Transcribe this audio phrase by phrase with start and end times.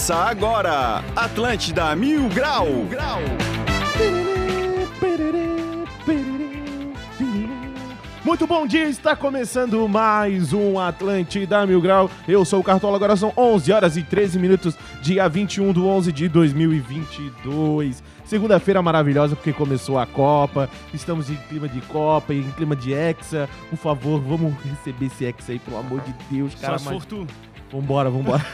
[0.00, 2.66] Começa agora, Atlântida Mil Grau.
[2.88, 3.20] Grau.
[8.24, 12.10] Muito bom dia, está começando mais um Atlântida Mil Grau.
[12.26, 16.10] Eu sou o Cartola, agora são 11 horas e 13 minutos, dia 21 do 11
[16.12, 18.02] de 2022.
[18.24, 23.50] Segunda-feira maravilhosa porque começou a Copa, estamos em clima de Copa, em clima de Hexa.
[23.68, 26.78] Por favor, vamos receber esse Hexa aí, pelo amor de Deus, cara.
[26.78, 27.26] Só mas- surto.
[27.72, 28.44] Vambora, vambora.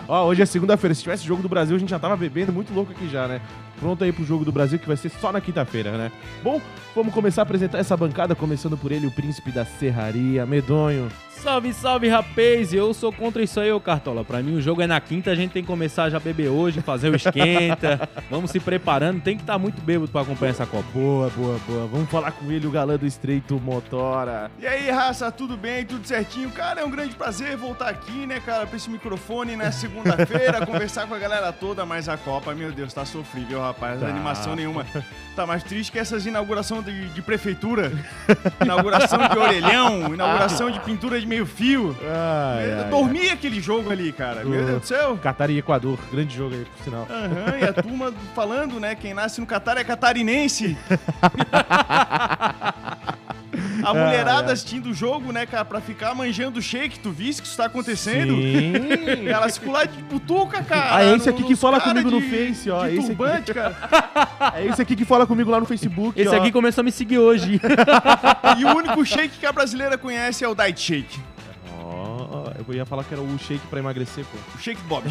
[0.06, 0.94] Ó, hoje é segunda-feira.
[0.94, 3.40] Se tivesse jogo do Brasil, a gente já tava bebendo muito louco aqui já, né?
[3.78, 6.12] Pronto aí pro jogo do Brasil, que vai ser só na quinta-feira, né?
[6.42, 6.60] Bom,
[6.94, 11.08] vamos começar a apresentar essa bancada, começando por ele, o príncipe da serraria, medonho.
[11.42, 12.74] Salve, salve, rapaz!
[12.74, 14.22] Eu sou contra isso aí, ô Cartola.
[14.22, 16.50] Pra mim, o jogo é na quinta, a gente tem que começar já a beber
[16.50, 18.06] hoje, fazer o esquenta.
[18.28, 20.86] Vamos se preparando, tem que estar muito bêbado pra acompanhar essa Copa.
[20.92, 21.86] Boa, boa, boa.
[21.86, 24.50] Vamos falar com ele, o galã do Estreito Motora.
[24.58, 25.86] E aí, raça, tudo bem?
[25.86, 26.50] Tudo certinho?
[26.50, 31.06] Cara, é um grande prazer voltar aqui, né, cara, pra esse microfone na segunda-feira, conversar
[31.06, 33.98] com a galera toda, mas a Copa, meu Deus, tá sofrível, rapaz.
[33.98, 34.08] Tá.
[34.08, 34.84] Animação nenhuma.
[35.34, 37.90] Tá mais triste que essas inauguração de, de prefeitura,
[38.62, 41.96] inauguração de orelhão, inauguração de pintura de meio fio.
[42.02, 44.44] Ai, Eu ai, dormi aquele jogo ali, cara.
[44.44, 45.12] Meu Deus do céu.
[45.12, 45.18] ai.
[45.18, 47.06] Catar e Equador, grande jogo aí, por sinal.
[47.08, 48.96] Aham, e a turma falando, né?
[48.96, 50.76] Quem nasce no Catar é catarinense.
[53.86, 54.52] A mulherada ai.
[54.52, 57.66] assistindo o jogo, né, cara, pra ficar manjando o shake, tu viste que isso tá
[57.66, 58.34] acontecendo?
[58.34, 59.26] Sim.
[59.28, 60.96] Elas ficam lá de butuca, cara.
[60.96, 62.98] Ah, é esse no- aqui que nos fala comigo no de- Face, ó, De esse
[62.98, 63.06] aqui.
[63.16, 63.76] turbante, cara.
[64.56, 66.38] É esse aqui que fala comigo lá no Facebook, Esse ó.
[66.38, 67.60] aqui começou a me seguir hoje.
[68.58, 71.20] E o único shake que a brasileira conhece é o Diet Shake.
[71.82, 74.38] Ó, eu ia falar que era o shake pra emagrecer, pô.
[74.56, 75.04] O Shake Bob.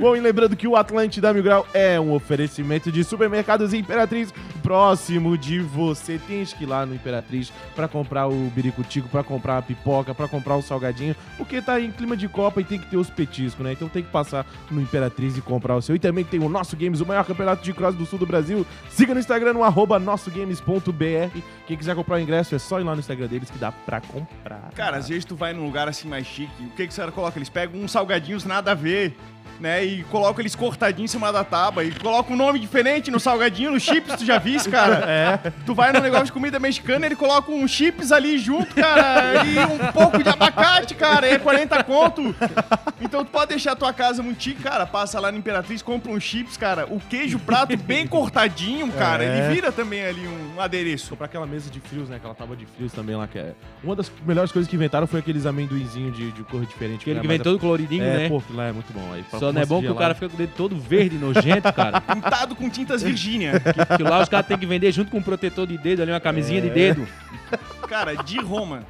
[0.00, 4.32] Bom, e lembrando que o Atlântida Mil Grau é um oferecimento de supermercados Imperatriz
[4.64, 6.18] próximo de você.
[6.26, 10.26] Tem que ir lá no Imperatriz pra comprar o biricutico, pra comprar a pipoca, pra
[10.26, 13.62] comprar o salgadinho, porque tá em clima de Copa e tem que ter os petiscos,
[13.62, 13.72] né?
[13.72, 15.94] Então tem que passar no Imperatriz e comprar o seu.
[15.94, 18.66] E também tem o Nosso Games, o maior campeonato de cross do sul do Brasil.
[18.88, 21.38] Siga no Instagram, no arroba nossogames.br.
[21.66, 24.00] Quem quiser comprar o ingresso é só ir lá no Instagram deles que dá pra
[24.00, 24.70] comprar.
[24.74, 27.14] Cara, às vezes tu vai num lugar assim mais chique, o que que os caras
[27.14, 27.36] colocam?
[27.36, 29.14] Eles pegam uns salgadinhos nada a ver,
[29.60, 29.84] né?
[29.84, 33.70] E colocam eles cortadinhos em cima da tábua e colocam um nome diferente no salgadinho,
[33.70, 35.04] no chips, tu já viste, cara?
[35.14, 35.52] É.
[35.66, 39.58] Tu vai num negócio de comida mexicana, ele coloca uns chips ali junto, cara, e
[39.58, 42.34] um pouco de abacate, cara, e é 40 conto.
[43.00, 46.10] Então tu pode deixar a tua casa muito chique, cara, passa lá na Imperatriz, compra
[46.10, 49.38] uns chips, cara, o queijo prato bem cortadinho, cara, É.
[49.46, 51.10] ele vira também ali um adereço.
[51.10, 52.16] comprar aquela mesa de frios, né?
[52.16, 53.52] Aquela tábua de frios também lá, que é...
[53.82, 57.02] Uma das melhores coisas que inventaram foi aqueles amendoinzinhos de, de cor diferente.
[57.02, 57.20] Aquele né?
[57.22, 58.28] que vem Mas todo coloridinho, é, né?
[58.28, 59.12] pô, lá é muito bom.
[59.12, 59.98] Aí, pra Só não é bom que o gelado.
[60.00, 62.00] cara fica com o dedo todo verde, nojento, cara.
[62.02, 63.52] Pintado com tintas Virgínia.
[63.96, 66.20] Que lá os caras têm que vender junto com um protetor de dedo ali, uma
[66.20, 67.06] camisinha de dedo.
[67.88, 68.82] Cara, de Roma.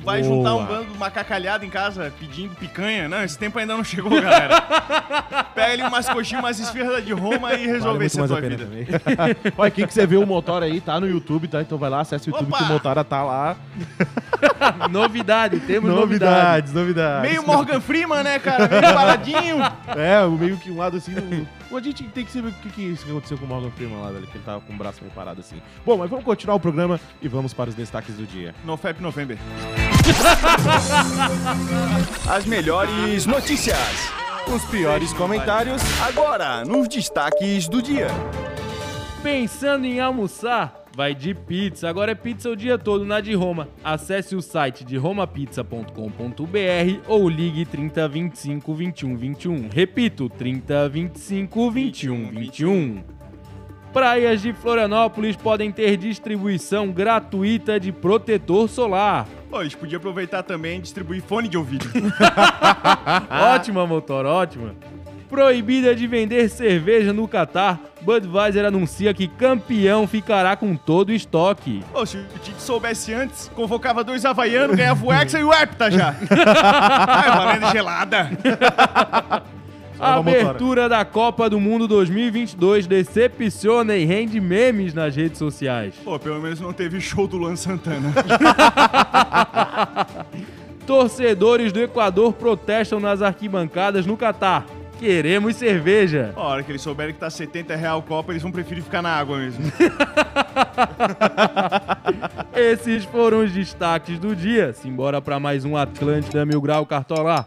[0.00, 0.34] Tu vai Boa.
[0.34, 3.08] juntar um bando macacalhado em casa pedindo picanha.
[3.08, 4.62] Não, esse tempo ainda não chegou, galera.
[5.54, 8.64] Pega ali umas coxinhas, umas esfirras de Roma e Vale resolve muito essa tua vida.
[8.64, 8.86] também.
[9.58, 11.60] Olha, quem quiser ver o Motora aí, tá no YouTube, tá?
[11.60, 12.58] Então vai lá, acessa o YouTube Opa!
[12.58, 13.56] que o Motora tá lá.
[14.90, 16.72] Novidade, temos novidade.
[16.72, 17.30] novidades.
[17.30, 18.68] Meio Morgan Freeman, né, cara?
[18.68, 19.56] Meio baladinho.
[19.96, 21.12] É, meio que um lado assim.
[21.12, 21.76] No...
[21.76, 24.00] A gente tem que saber o que, que isso que aconteceu com o Morgan Freeman
[24.00, 25.60] lá, velho, que ele tava com o braço meio parado assim.
[25.84, 28.54] Bom, mas vamos continuar o programa e vamos para os destaques do dia.
[28.64, 29.38] No FAP November.
[32.28, 33.78] As melhores notícias.
[34.52, 38.08] Os piores comentários agora nos destaques do dia.
[39.22, 40.80] Pensando em almoçar?
[40.96, 41.88] Vai de pizza.
[41.88, 43.68] Agora é pizza o dia todo na de Roma.
[43.84, 49.68] Acesse o site de romapizza.com.br ou ligue 3025 21 21.
[49.72, 53.19] Repito, 3025 21 21.
[53.92, 59.26] Praias de Florianópolis podem ter distribuição gratuita de protetor solar.
[59.50, 61.86] Pô, a gente podia aproveitar também e distribuir fone de ouvido.
[63.52, 64.76] Ótima, motor, ótima.
[65.28, 71.84] Proibida de vender cerveja no Catar, Budweiser anuncia que campeão ficará com todo o estoque.
[71.92, 75.90] Pô, se o Tite soubesse antes, convocava dois havaianos, ganhava o Hexa e o Hepta
[75.90, 76.14] já.
[76.30, 78.30] Ai, valendo gelada.
[80.00, 80.48] A Salva, motora.
[80.48, 85.94] abertura da Copa do Mundo 2022 decepciona e rende memes nas redes sociais.
[86.02, 88.10] Pô, pelo menos não teve show do Luan Santana.
[90.86, 94.64] Torcedores do Equador protestam nas arquibancadas no Catar.
[94.98, 96.32] Queremos cerveja.
[96.36, 99.00] A hora que eles souberem que tá 70 real o copo, eles vão preferir ficar
[99.02, 99.64] na água mesmo.
[102.54, 104.72] Esses foram os destaques do dia.
[104.72, 107.46] Simbora para mais um Atlântida Mil Grau Cartola.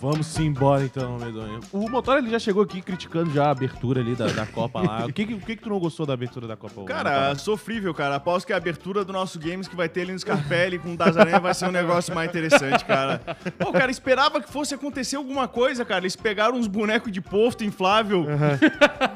[0.00, 1.58] Vamos embora então, Medonho.
[1.72, 5.06] O Motor ele já chegou aqui criticando já a abertura ali da, da Copa lá.
[5.06, 6.84] O que, que, o que que tu não gostou da abertura da Copa?
[6.84, 8.14] Cara, sofrível, cara.
[8.14, 10.96] Após que a abertura do nosso Games que vai ter ali no Scarpelli com o
[10.96, 13.20] Dazaré vai ser um negócio mais interessante, cara.
[13.58, 16.02] Pô, cara, esperava que fosse acontecer alguma coisa, cara.
[16.02, 18.24] Eles pegaram uns bonecos de posto inflável,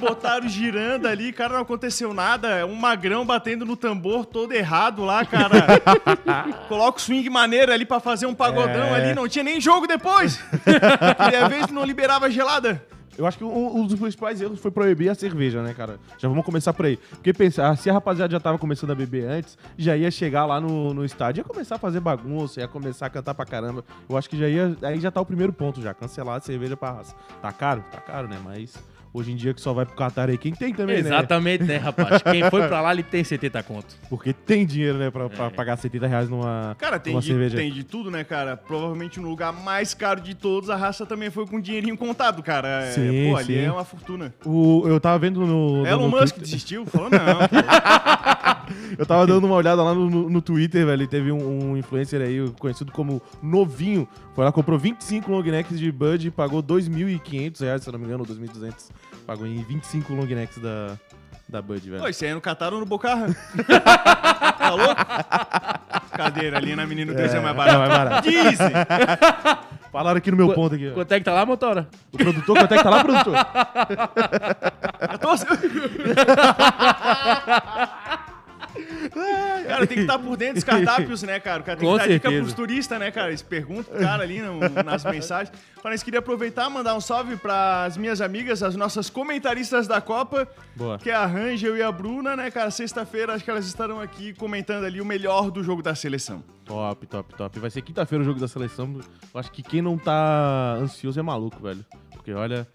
[0.00, 2.48] botaram girando ali, cara, não aconteceu nada.
[2.48, 5.66] É Um magrão batendo no tambor todo errado lá, cara.
[6.68, 8.94] Coloca o swing maneiro ali pra fazer um pagodão É.
[8.96, 10.42] ali, não tinha nem jogo depois.
[11.24, 12.82] Queria ver se não liberava gelada.
[13.16, 15.98] Eu acho que um, um dos principais erros foi proibir a cerveja, né, cara?
[16.16, 16.96] Já vamos começar por aí.
[16.96, 20.60] Porque pensar, se a rapaziada já tava começando a beber antes, já ia chegar lá
[20.60, 23.84] no, no estádio, ia começar a fazer bagunça, ia começar a cantar pra caramba.
[24.08, 24.76] Eu acho que já ia.
[24.82, 27.14] Aí já tá o primeiro ponto já, cancelar a cerveja pra raça.
[27.42, 27.84] Tá caro?
[27.92, 28.38] Tá caro, né?
[28.42, 28.74] Mas
[29.14, 31.08] hoje em dia que só vai pro Qatar aí, quem tem também, né?
[31.08, 32.22] Exatamente, né, rapaz?
[32.32, 33.94] Quem foi pra lá, ele tem 70 conto.
[34.08, 37.56] Porque tem dinheiro, né, pra, pra pagar 70 reais numa, Cara, tem numa de, cerveja.
[37.56, 38.56] tem de tudo, né, cara?
[38.56, 42.84] Provavelmente no lugar mais caro de todos, a raça também foi com dinheirinho contado, cara.
[42.84, 43.60] É, Sim, pô, ali sim.
[43.60, 44.34] é uma fortuna.
[44.44, 45.86] O, eu tava vendo no.
[45.86, 46.86] Elon no Musk Twitter- desistiu?
[46.86, 47.18] Falou não.
[48.96, 51.02] Eu tava dando uma olhada lá no, no- no Twitter, velho.
[51.02, 54.08] e Teve um, um influencer aí, conhecido como Novinho.
[54.34, 57.98] Foi lá, comprou 25 long necks de Bud e pagou 2.500 reais, se eu não
[57.98, 58.72] me engano, ou 2.200.
[59.26, 60.96] Pagou em 25 long necks da,
[61.48, 62.02] da Bud, velho.
[62.02, 63.28] Pô, isso aí é no Catar ou no Bocarra?
[64.58, 64.96] tá louco?
[66.16, 67.88] Cadeira ali na menina 3 é, mais Não, é barato.
[67.88, 68.28] barato.
[68.28, 68.72] Dizem.
[69.92, 70.90] Falaram aqui no meu ponto aqui.
[70.90, 71.88] Quanto é que tá lá, motora?
[72.12, 73.34] O produtor, quanto é que tá lá, produtor?
[75.12, 75.36] Eu tô-
[79.66, 81.60] Cara, tem que estar por dentro dos cardápios, né, cara?
[81.60, 82.42] O cara tem Com que dar dica certeza.
[82.42, 83.28] pros turistas, né, cara?
[83.28, 85.52] Eles perguntam, cara, ali no- nas mensagens.
[85.84, 90.46] Eu queria aproveitar e mandar um salve pras minhas amigas, as nossas comentaristas da Copa,
[90.76, 90.98] Boa.
[90.98, 92.70] que é a Rangel e a Bruna, né, cara?
[92.70, 96.42] Sexta-feira, acho que elas estarão aqui comentando ali o melhor do jogo da seleção.
[96.64, 97.58] Top, top, top.
[97.58, 99.00] Vai ser quinta-feira o jogo da seleção.
[99.34, 101.84] Eu acho que quem não tá ansioso é maluco, velho.
[102.12, 102.66] Porque olha.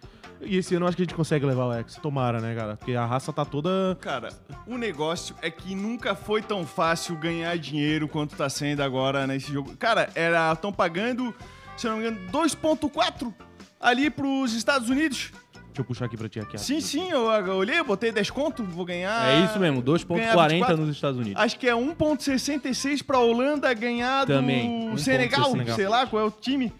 [0.41, 1.95] E esse ano eu acho que a gente consegue levar o X.
[2.01, 2.77] Tomara, né, cara?
[2.77, 3.97] Porque a raça tá toda.
[4.01, 4.29] Cara,
[4.65, 9.51] o negócio é que nunca foi tão fácil ganhar dinheiro quanto tá sendo agora nesse
[9.51, 9.75] jogo.
[9.77, 11.33] Cara, era estão pagando,
[11.75, 13.33] se eu não me engano, 2.4
[13.79, 15.31] ali pros Estados Unidos.
[15.53, 16.57] Deixa eu puxar aqui pra ti aqui.
[16.57, 19.29] Sim, sim, eu, eu olhei, botei 10 conto, vou ganhar.
[19.29, 20.77] É isso mesmo, ganhar 2,40 24.
[20.77, 21.41] nos Estados Unidos.
[21.41, 25.75] Acho que é 1.66 pra Holanda ganhar Também, do Senegal, 1.66.
[25.75, 26.73] sei lá qual é o time.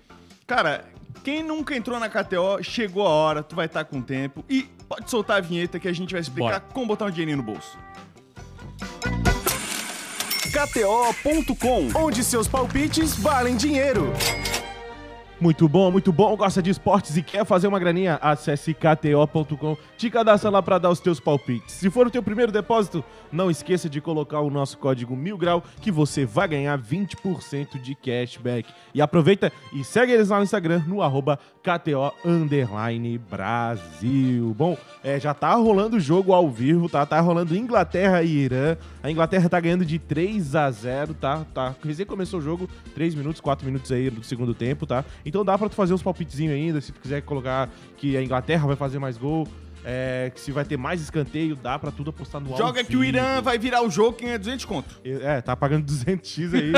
[0.48, 0.84] Cara,
[1.28, 5.12] quem nunca entrou na KTO, chegou a hora, tu vai estar com tempo e pode
[5.12, 6.74] soltar a vinheta que a gente vai explicar Bora.
[6.74, 7.78] como botar um dinheirinho no bolso.
[10.54, 14.14] KTO.com, onde seus palpites valem dinheiro.
[15.40, 16.36] Muito bom, muito bom.
[16.36, 18.18] Gosta de esportes e quer fazer uma graninha?
[18.24, 21.76] Acesse kto.com, te cadastra lá pra dar os teus palpites.
[21.76, 25.64] Se for o teu primeiro depósito, não esqueça de colocar o nosso código mil grau
[25.80, 28.68] que você vai ganhar 20% de cashback.
[28.96, 32.12] E aproveita e segue eles lá no Instagram, no arroba KTO
[33.30, 34.56] Brasil.
[34.58, 37.06] Bom, é, já tá rolando o jogo ao vivo, tá?
[37.06, 38.76] Tá rolando Inglaterra e Irã.
[39.04, 41.46] A Inglaterra tá ganhando de 3 a 0, tá?
[41.54, 41.76] tá.
[41.84, 45.06] Recém começou o jogo, 3 minutos, 4 minutos aí do segundo tempo, tá?
[45.28, 48.66] Então dá pra tu fazer uns palpitezinhos ainda, se tu quiser colocar que a Inglaterra
[48.66, 49.46] vai fazer mais gol,
[49.90, 53.08] é, que se vai ter mais escanteio, dá pra tudo apostar no Joga que o.
[53.08, 55.00] Irã vai virar o jogo quem é 200 conto.
[55.06, 56.74] É, tá pagando 200x aí.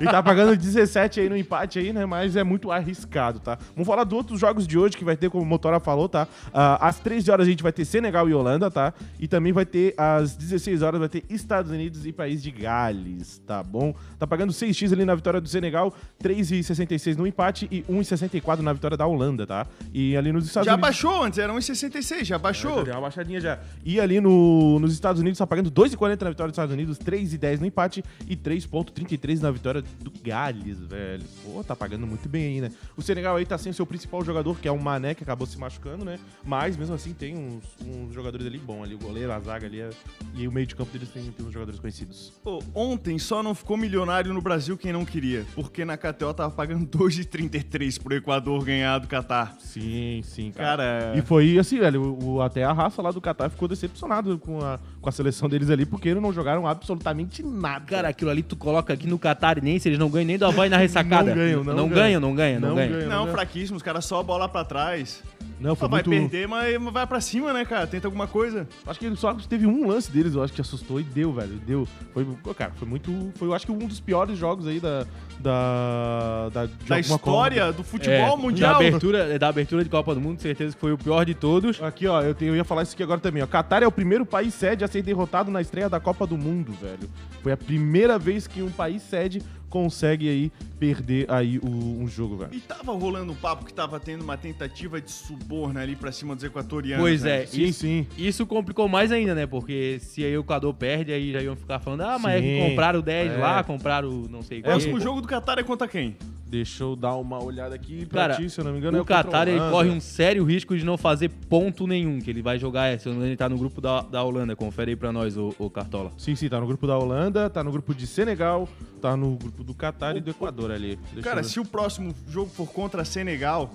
[0.00, 2.06] e tá pagando 17 aí no empate aí, né?
[2.06, 3.58] Mas é muito arriscado, tá?
[3.74, 6.28] Vamos falar dos outros jogos de hoje que vai ter, como o Motora falou, tá?
[6.54, 8.94] Ah, às 13 horas a gente vai ter Senegal e Holanda, tá?
[9.18, 13.42] E também vai ter, às 16 horas, vai ter Estados Unidos e País de Gales,
[13.44, 13.92] tá bom?
[14.20, 15.92] Tá pagando 6x ali na vitória do Senegal,
[16.22, 19.66] 3,66 no empate e 1,64 na vitória da Holanda, tá?
[19.92, 20.88] E ali nos Estados Já Unidos...
[20.88, 22.51] baixou antes, era 1,66, já baixou.
[22.84, 23.58] Deu uma baixadinha já.
[23.84, 27.60] E ali no, nos Estados Unidos tá pagando 2,40 na vitória dos Estados Unidos, 3,10
[27.60, 31.22] no empate e 3,33 na vitória do Gales, velho.
[31.44, 32.70] Pô, tá pagando muito bem aí, né?
[32.96, 35.46] O Senegal aí tá sem o seu principal jogador, que é o Mané, que acabou
[35.46, 36.18] se machucando, né?
[36.44, 38.94] Mas mesmo assim tem uns, uns jogadores ali bons ali.
[38.94, 39.80] O goleiro, a zaga ali.
[39.80, 39.90] é-
[40.34, 42.32] E o meio de campo deles tem, tem uns jogadores conhecidos.
[42.42, 46.50] Pô, ontem só não ficou milionário no Brasil quem não queria, porque na KTO tava
[46.50, 49.56] pagando 2,33 pro Equador ganhar do Catar.
[49.60, 50.72] Sim, sim, cara.
[50.72, 54.38] Cara, E foi assim, velho, o, o- até a raça lá do Qatar ficou decepcionado
[54.38, 57.84] com a, com a seleção deles ali, porque não jogaram absolutamente nada.
[57.86, 60.76] Cara, aquilo ali tu coloca aqui no catarinense, eles não ganham nem do Havaí na
[60.76, 61.30] ressacada.
[61.30, 61.94] Não ganham, não não ganham.
[61.94, 62.92] ganham, não ganham, não, Não ganham.
[62.92, 63.08] ganham.
[63.10, 63.32] não, né?
[63.32, 65.22] fraquíssimo, os caras só a bola pra trás.
[65.62, 66.30] Não, foi Só vai muito...
[66.30, 67.86] perder, mas vai pra cima, né, cara?
[67.86, 68.66] Tenta alguma coisa.
[68.86, 71.54] Acho que só teve um lance deles, eu acho que assustou e deu, velho.
[71.64, 71.88] Deu.
[72.12, 72.26] Foi,
[72.56, 73.30] cara, foi muito.
[73.36, 75.06] Foi, eu acho que um dos piores jogos aí da.
[75.40, 76.48] Da.
[76.52, 77.72] Da, Da história Copa.
[77.76, 78.72] do futebol É, mundial.
[78.72, 81.80] Da abertura, da abertura de Copa do Mundo, certeza que foi o pior de todos.
[81.82, 83.46] Aqui, ó, eu, tenho- eu ia falar isso aqui agora também, ó.
[83.46, 86.72] Qatar é o primeiro país sede a ser derrotado na estreia da Copa do Mundo,
[86.80, 87.08] velho.
[87.42, 89.42] Foi a primeira vez que um país sede
[89.72, 92.54] consegue aí perder aí o, um jogo, velho.
[92.54, 96.34] E tava rolando um papo que tava tendo uma tentativa de suborno ali pra cima
[96.34, 97.02] dos equatorianos.
[97.02, 97.44] Pois né?
[97.44, 98.06] é, Sim, isso, sim.
[98.18, 99.46] isso complicou mais ainda, né?
[99.46, 102.60] Porque se aí o Equador perde, aí já iam ficar falando, ah, mas é que
[102.60, 103.36] Sim, compraram 10 é.
[103.38, 104.68] lá, compraram não sei o O quê.
[104.68, 106.16] próximo jogo do Qatar é contra quem?
[106.52, 108.98] Deixa eu dar uma olhada aqui pra Cara, ti, se eu não me engano.
[108.98, 112.42] é o Qatar ele corre um sério risco de não fazer ponto nenhum, que ele
[112.42, 114.54] vai jogar, é, se eu não me engano, ele tá no grupo da, da Holanda.
[114.54, 116.12] Confere aí pra nós, o, Cartola.
[116.18, 118.68] Sim, sim, tá no grupo da Holanda, tá no grupo de Senegal,
[119.00, 120.98] tá no grupo do Qatar e do Equador ali.
[121.14, 123.72] Deixa Cara, se o próximo jogo for contra Senegal,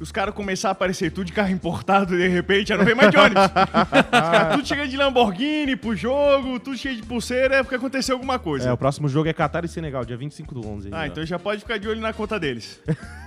[0.00, 3.10] os caras começar a aparecer tudo de carro importado de repente, já não vem mais
[3.10, 3.44] de ônibus.
[3.44, 8.14] os caras tudo chega de Lamborghini pro jogo, tudo cheio de pulseira, é porque aconteceu
[8.16, 8.68] alguma coisa.
[8.68, 10.88] É, o próximo jogo é Qatar e Senegal, dia 25 do 11.
[10.88, 12.80] aí, Ah, então já pode ficar de olho na conta deles.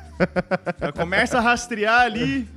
[0.80, 2.48] Já começa a rastrear ali,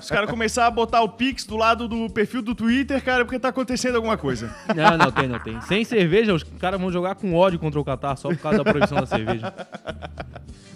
[0.00, 3.38] os caras começar a botar o Pix do lado do perfil do Twitter, cara, porque
[3.38, 4.54] tá acontecendo alguma coisa.
[4.74, 5.60] Não, não tem, não tem.
[5.62, 8.64] Sem cerveja, os caras vão jogar com ódio contra o Qatar só por causa da
[8.64, 9.52] proibição da cerveja.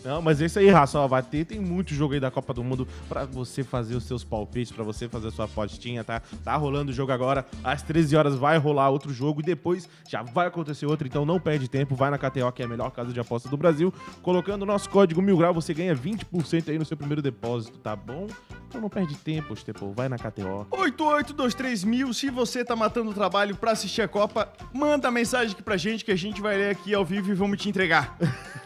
[0.05, 2.63] Não, mas esse aí, raça, ó, vai ter, tem muito jogo aí da Copa do
[2.63, 6.21] Mundo pra você fazer os seus palpites, pra você fazer a sua apostinha, tá?
[6.45, 10.23] Tá rolando o jogo agora, às 13 horas vai rolar outro jogo e depois já
[10.23, 13.15] vai acontecer outro, então não perde tempo, vai na KTO, que é a melhor casa
[13.15, 16.24] de aposta do Brasil, colocando o nosso código Mil Grau, você ganha 20%
[16.69, 18.27] aí no seu primeiro depósito, tá bom?
[18.69, 20.67] Então não perde tempo, Stepô, vai na KTO.
[20.73, 25.63] 8823 mil, se você tá matando o trabalho pra assistir a Copa, manda mensagem aqui
[25.63, 28.19] pra gente que a gente vai ler aqui ao vivo e vamos te entregar.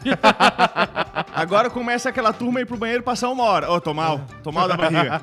[1.31, 3.69] Agora começa aquela turma aí pro banheiro passar uma hora.
[3.69, 5.21] Ó, tô mal, tô mal da barriga.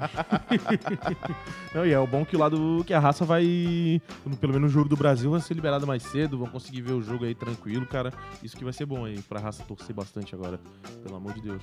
[1.75, 4.00] Não, e é o bom que o lado que a raça vai,
[4.40, 7.02] pelo menos o jogo do Brasil vai ser liberado mais cedo, vão conseguir ver o
[7.02, 8.12] jogo aí tranquilo, cara.
[8.43, 10.61] Isso que vai ser bom aí pra raça torcer bastante agora,
[11.02, 11.62] pelo amor de Deus.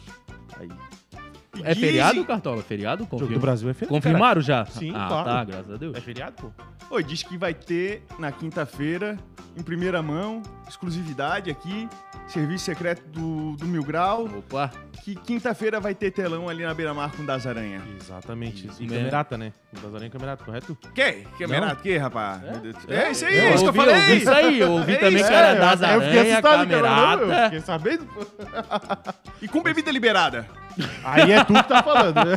[0.64, 1.23] Aí.
[1.56, 2.64] E É dizem- feriado, Cartola?
[2.64, 3.04] Feriado?
[3.04, 3.42] O jogo do Confirma.
[3.42, 3.94] Brasil é feriado.
[3.96, 4.66] Confirmaram já?
[4.66, 5.26] Sim, ah, claro.
[5.26, 5.96] tá, graças a Deus.
[5.96, 6.52] É feriado, pô?
[6.90, 9.18] Oi, diz que vai ter na quinta-feira,
[9.56, 11.88] em primeira mão, exclusividade aqui,
[12.28, 14.72] serviço secreto do, do Mil Grau, Opa,
[15.04, 17.82] que quinta-feira vai ter telão ali na beira-mar com o das Aranha.
[18.02, 18.68] Exatamente.
[18.68, 18.98] Isso e mesmo.
[18.98, 19.54] Camerata, né?
[19.78, 20.76] O Dazarinha Camerata, correto?
[20.96, 21.24] Que?
[21.38, 22.42] Camerato, que, rapaz?
[22.88, 23.12] É, É?
[23.12, 24.18] isso aí, É, é isso que eu ouvi, ouvi falei.
[24.18, 26.70] isso aí, eu ouvi É também isso, que era é, das eu fiquei aranha, assustado,
[26.70, 26.90] cara.
[26.90, 27.44] Não, eu camerata.
[27.46, 28.08] fiquei sabendo.
[29.42, 30.48] E com bebida liberada.
[31.04, 32.36] Aí é tu que tá falando, né?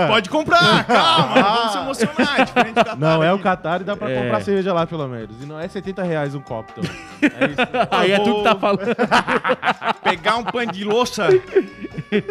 [0.00, 2.44] Não, pode comprar, calma, não vamos se emocionar.
[2.44, 3.42] Diferente do Qatar Não, é o aqui.
[3.44, 4.22] Qatar e dá pra É.
[4.22, 5.42] comprar cerveja lá, pelo menos.
[5.42, 6.90] E não é 70 reais um copo, então.
[7.22, 7.88] É isso.
[7.90, 8.80] Aí é tu que tá falando.
[10.02, 11.28] Pegar um pano de louça,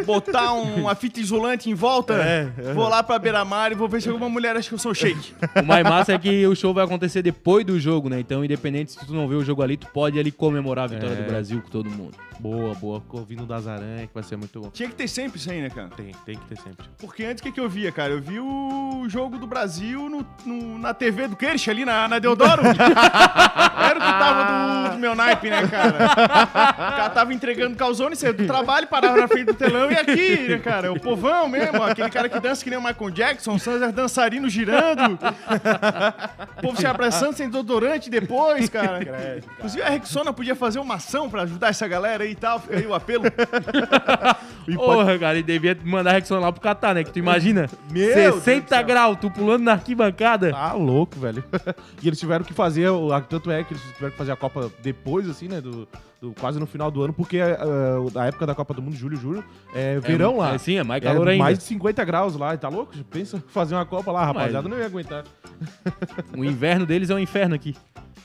[0.05, 4.01] botar um- uma fita isolante em volta, É, vou lá pra beira-mar e vou ver
[4.01, 5.33] se alguma mulher acha que eu sou shake.
[5.61, 8.19] O mais massa é que o show vai acontecer depois do jogo, né?
[8.19, 11.13] Então, independente se tu não vê o jogo ali, tu pode ali comemorar a vitória
[11.13, 11.15] É.
[11.21, 12.15] do Brasil com todo mundo.
[12.39, 13.01] Boa, boa.
[13.09, 14.69] Ouvindo das aranhas, que vai ser muito bom.
[14.69, 15.89] Tinha que ter sempre isso aí, né, cara?
[15.97, 16.85] Tem, tem que ter sempre.
[16.99, 18.13] Porque antes o que, que eu via, cara?
[18.13, 22.19] Eu vi o jogo do Brasil no, no- na TV do Kirsch ali na, na
[22.19, 22.61] Deodoro.
[22.67, 24.43] Era o que tava
[24.89, 25.95] do, do meu naipe, né, cara?
[25.95, 30.47] O cara tava entregando calzone, saia do trabalho, parava na frente do telão e aqui,
[30.47, 30.91] né, cara?
[30.91, 35.17] O povão mesmo, aquele cara que dança que nem o Michael Jackson, Sanzer dançarino girando.
[36.57, 38.99] O povo se abraçando sem desodorante depois, cara.
[39.57, 42.77] Inclusive a Rexona podia fazer uma ação pra ajudar essa galera aí e tal, fica
[42.77, 43.23] aí o apelo.
[44.67, 47.03] E Porra, cara, e devia mandar a Rexona lá pro Catar, né?
[47.03, 48.85] Que tu imagina, Meu Deus do 60 céu.
[48.85, 50.51] graus, tu pulando na arquibancada.
[50.51, 51.43] Tá louco, velho.
[52.01, 52.89] e eles tiveram que fazer,
[53.29, 55.87] tanto é que eles tiveram que fazer a Copa depois, assim, né, do,
[56.21, 57.57] do- quase no final do ano, porque eh,
[58.15, 59.43] a época da Copa do Mundo, julho, julho,
[59.73, 60.53] é verão lá.
[60.53, 61.43] É, sim, é mais É calor ainda.
[61.43, 62.93] mais de 50 graus lá, e tá louco?
[63.09, 65.23] Pensa fazer uma Copa lá, rapaziada não ia aguentar.
[66.37, 67.75] O inverno deles é um inferno aqui.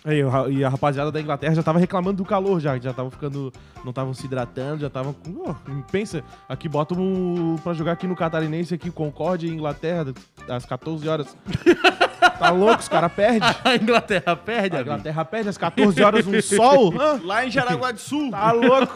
[0.04, 0.18] Aí,
[0.50, 3.52] e a rapaziada da Inglaterra já tava reclamando do calor já, já tava ficando,
[3.84, 5.14] não estavam se hidratando, já estavam
[5.46, 5.54] ó,
[5.92, 10.06] pensa, aqui bota um pra jogar aqui no Catarinense aqui, Concórdia e Inglaterra,
[10.48, 11.36] às 14 horas.
[12.42, 13.40] tá louco, os caras perdem.
[13.64, 14.90] A Inglaterra perde, A amigo.
[14.94, 16.92] Inglaterra perde às 14 horas um sol.
[17.00, 17.20] Hã?
[17.22, 18.30] Lá em Jaraguá do Sul.
[18.30, 18.94] Tá louco.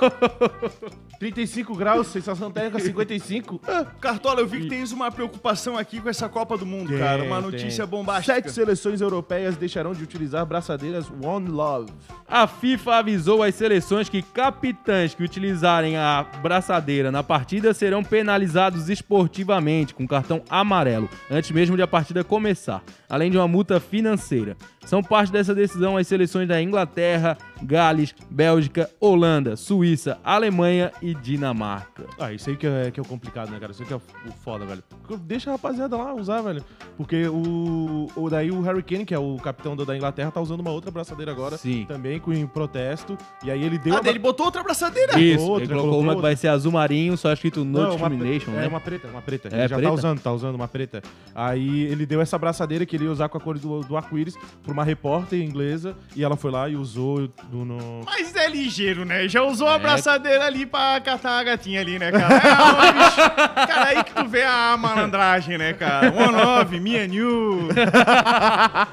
[1.18, 3.60] 35 graus, sensação térmica 55.
[3.66, 3.84] Hã?
[4.00, 7.22] Cartola, eu vi que tens uma preocupação aqui com essa Copa do Mundo, Tem, cara.
[7.22, 7.50] Uma tem.
[7.50, 8.34] notícia bombástica.
[8.34, 11.92] Sete seleções europeias deixarão de utilizar braçadeiras One Love.
[12.28, 18.88] A FIFA avisou as seleções que capitães que utilizarem a braçadeira na partida serão penalizados
[18.88, 24.56] esportivamente com cartão amarelo, antes mesmo de a partida começar, além de uma multa financeira.
[24.86, 32.04] São parte dessa decisão as seleções da Inglaterra, Gales, Bélgica, Holanda, Suíça, Alemanha e Dinamarca.
[32.18, 33.72] Ah, isso aí que é, que é o complicado, né, cara?
[33.72, 34.00] Isso aí que é o
[34.44, 34.82] foda, velho.
[35.20, 36.64] Deixa a rapaziada lá usar, velho.
[36.96, 40.60] Porque o, o daí o Harry Kane, que é o capitão da Inglaterra, tá usando
[40.60, 41.56] uma outra braçadeira agora.
[41.58, 41.84] Sim.
[41.88, 43.18] Também com em protesto.
[43.44, 45.18] E aí ele deu Ah, a daí ele botou outra abraçadeira.
[45.18, 47.96] Isso, outra, ele colocou colocou uma que vai ser azul marinho, só escrito No Não,
[47.96, 48.68] uma Discrimination, É né?
[48.68, 49.48] uma preta, uma preta.
[49.48, 49.88] É ele já preta?
[49.90, 51.02] tá usando, tá usando uma preta.
[51.34, 54.36] Aí ele deu essa braçadeira que ele ia usar com a cor do, do arco-íris
[54.62, 57.64] pro uma repórter inglesa e ela foi lá e usou no.
[57.64, 59.26] no- Mas é ligeiro, né?
[59.28, 59.76] Já usou a É.
[59.76, 62.34] abraçadeira ali pra catar a gatinha ali, né, cara?
[62.34, 66.12] É, ó, bicho, cara, aí que tu vê a malandragem, né, cara?
[66.12, 67.68] One Love, Me and You,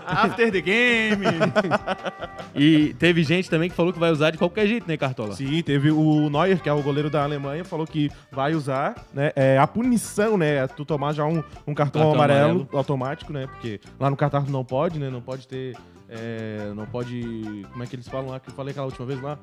[0.07, 1.25] After the Game.
[2.55, 5.33] E teve gente também que falou que vai usar de qualquer jeito, né, Cartola?
[5.35, 9.31] Sim, teve o Neuer, que é o goleiro da Alemanha, falou que vai usar, né?
[9.35, 10.57] É, a punição, né?
[10.63, 12.69] É tu tomar já um, um cartão, Cartão amarelo, amarelo.
[12.73, 13.47] automático, né?
[13.47, 15.09] Porque lá no Catar não pode, né?
[15.09, 15.72] Não pode ter.
[16.15, 17.65] É, não pode.
[17.71, 18.39] Como é que eles falam lá?
[18.39, 19.39] Que eu falei aquela última vez lá?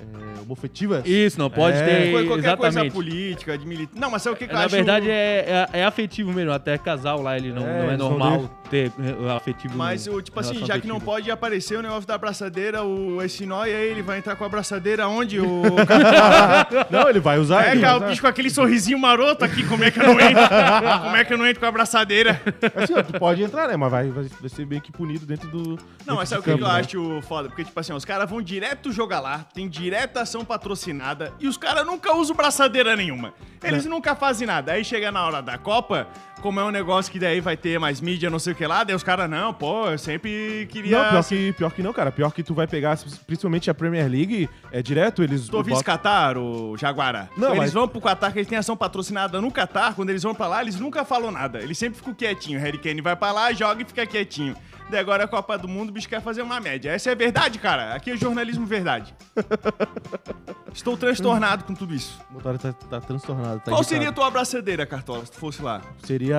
[0.00, 1.04] É, homofetivas.
[1.06, 1.84] Isso, não pode É.
[1.84, 2.12] ter.
[2.12, 2.92] Foi qualquer coisa exatamente.
[2.92, 3.98] política, de militar.
[3.98, 4.74] Não, mas sabe o que, que eu Na acho?
[4.74, 6.52] verdade, é, é, é afetivo mesmo.
[6.52, 9.76] Até casal lá, ele não É, não é eles vão normal ter eh, afetivo.
[9.76, 11.12] Mas, o, tipo assim, relação já que não afetiva.
[11.12, 14.44] pode aparecer o negócio da abraçadeira, o, esse nó, e aí ele vai entrar com
[14.44, 15.38] a abraçadeira onde?
[15.40, 15.62] O
[16.90, 17.66] Não, ele vai usar.
[17.68, 18.08] É, ele vai cara, o usar.
[18.08, 20.42] bicho com aquele sorrisinho maroto aqui, como é que eu não entro?
[21.04, 22.40] como é que eu não entro com a abraçadeira?
[22.74, 23.76] Assim, ó, tu pode entrar, né?
[23.76, 25.58] Mas vai, vai vai ser meio que punido dentro do.
[25.60, 26.80] Não, dentro mas sabe o que, que campo, eu né?
[26.80, 27.48] acho foda?
[27.48, 31.58] Porque, tipo assim, os caras vão direto jogar lá, tem direta ação patrocinada, e os
[31.58, 33.34] caras nunca usam braçadeira nenhuma.
[33.62, 34.72] Eles nunca fazem nada.
[34.72, 36.06] Aí chega na hora da Copa,
[36.42, 38.82] como é um negócio que daí vai ter mais mídia, não sei o que lá,
[38.84, 41.02] daí os caras, não, pô, eu sempre queria...
[41.02, 42.10] Não, pior que, pior que não, cara.
[42.12, 45.48] Pior que tu vai pegar, principalmente a Premier League, é direto, eles.
[45.48, 47.28] Tu botam- Qatar, o Jaguara?
[47.36, 49.94] Não, eles mas- vão pro Qatar, que eles têm ação patrocinada no Qatar.
[49.94, 51.60] Quando eles vão pra lá, eles nunca falam nada.
[51.60, 52.62] Eles sempre ficam quietinhos.
[52.62, 54.54] Harry Kane vai pra lá, joga e fica quietinho.
[54.90, 56.90] Daí agora é a Copa do Mundo, o bicho quer fazer uma média.
[56.90, 57.94] Essa é a verdade, cara.
[57.94, 59.14] Aqui é jornalismo verdade.
[60.74, 62.20] Estou transtornado com tudo isso.
[62.30, 63.60] O motor tá, tá transtornado.
[63.60, 63.84] Tá Qual irritado.
[63.84, 65.80] seria a tua abraçadeira, Cartola, se tu fosse lá?
[66.02, 66.36] Seria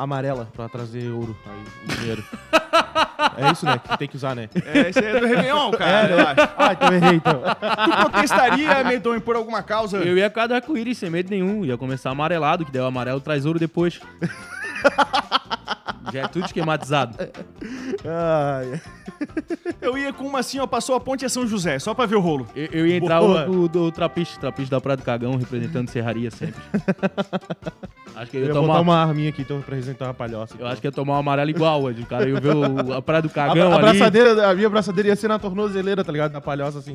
[0.00, 2.24] amarela pra trazer ouro aí, o dinheiro.
[3.36, 3.78] é isso, né?
[3.78, 4.48] Que tem que usar, né?
[4.64, 6.54] É, esse é do Réveillon, cara, eu acho.
[6.56, 7.42] Ah, então errei, então.
[7.42, 9.98] Tu protestaria, Medonho, por alguma causa?
[9.98, 11.64] Eu ia cada arco-íris sem medo nenhum.
[11.64, 14.00] Ia começar amarelado, que daí o amarelo traz ouro depois.
[16.12, 17.16] Já é tudo esquematizado.
[18.04, 18.80] Ai,
[19.80, 22.16] Eu ia com uma assim, ó, passou a ponte a São José, só pra ver
[22.16, 22.46] o rolo.
[22.54, 23.46] Eu, eu ia entrar Boa.
[23.48, 26.60] o, o do Trapiche, Trapiche da Praia do Cagão, representando Serraria sempre.
[28.16, 28.80] Acho que eu eu ia ia botar tomar.
[28.80, 30.54] uma arminha aqui então, pra representar uma palhoça.
[30.56, 31.82] Eu acho que ia tomar um amarelo igual.
[31.84, 33.82] O cara ia ver o- a Praia do a, Cagão a ali.
[33.82, 36.30] braçadeira, a minha braçadeira ia ser na tornozeleira, tá ligado?
[36.32, 36.94] Na palhoça, assim.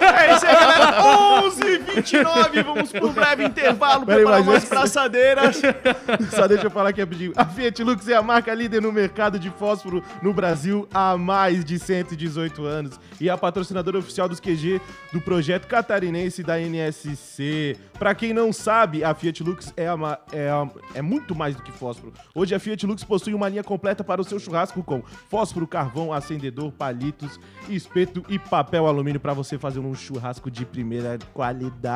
[0.00, 1.02] É isso aí, galera.
[1.44, 5.60] 11 h 29 vamos pro breve intervalo Peraí, preparar mas umas esse- braçadeiras.
[6.34, 7.32] Só deixa eu falar aqui rapidinho.
[7.36, 11.64] A Fiat Lux é a marca líder no mercado de fósforo no Brasil há mais
[11.64, 14.80] de 118 anos e é a patrocinadora oficial dos QG
[15.12, 17.76] do projeto catarinense da NSC.
[17.98, 20.48] Pra quem não sabe, a Fiat Lux é, a ma- é,
[20.94, 22.12] é muito mais do que fósforo.
[22.34, 26.12] Hoje a Fiat Lux possui uma linha completa para o seu churrasco com fósforo, carvão,
[26.12, 31.87] acendedor, palitos, espeto e papel alumínio para você fazer um churrasco de primeira qualidade.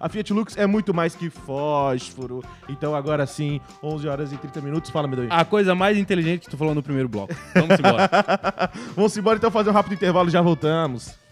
[0.00, 2.42] A Fiat Lux é muito mais que fósforo.
[2.68, 4.90] Então agora sim, 11 horas e 30 minutos.
[4.90, 5.28] Fala, Medonho.
[5.30, 7.34] A coisa mais inteligente que tu falou no primeiro bloco.
[7.54, 8.10] Vamos embora.
[8.94, 11.25] Vamos embora então fazer um rápido intervalo e já voltamos.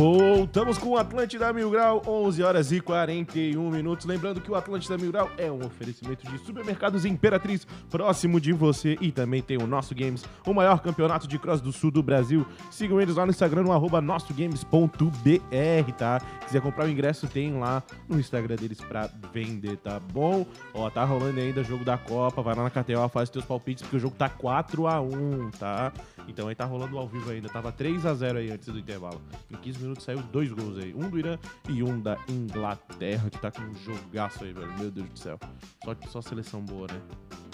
[0.00, 4.06] Voltamos com o Atlântida Mil Grau, 11 horas e 41 minutos.
[4.06, 8.96] Lembrando que o Atlântida Mil Grau é um oferecimento de supermercados Imperatriz próximo de você
[8.98, 12.46] e também tem o Nosso Games, o maior campeonato de cross do sul do Brasil.
[12.70, 16.20] Sigam eles lá no Instagram, no arroba nossogames.br, tá?
[16.20, 20.46] Se quiser comprar o ingresso, tem lá no Instagram deles pra vender, tá bom?
[20.72, 23.82] Ó, tá rolando ainda o jogo da Copa, vai lá na KTO, faz teus palpites,
[23.82, 25.92] porque o jogo tá 4x1, tá?
[26.26, 29.20] Então aí tá rolando ao vivo ainda, tava 3x0 aí antes do intervalo.
[29.50, 33.38] Em 15 minutos saiu dois gols aí, um do Irã e um da Inglaterra, que
[33.38, 34.72] tá com um jogaço aí, velho.
[34.78, 35.38] Meu Deus do céu.
[35.84, 37.00] Só, só seleção boa, né?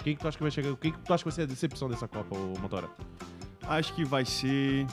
[0.03, 0.77] Quem que tu acha que vai chegar?
[0.77, 2.88] Quem que tu acha que vai ser a decepção dessa Copa, ô Motora?
[3.62, 4.87] Acho que vai ser